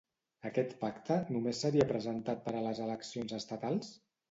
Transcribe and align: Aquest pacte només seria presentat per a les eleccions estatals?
Aquest 0.49 0.71
pacte 0.83 1.17
només 1.35 1.61
seria 1.67 1.87
presentat 1.93 2.43
per 2.49 2.57
a 2.57 2.65
les 2.71 2.83
eleccions 2.89 3.39
estatals? 3.43 3.97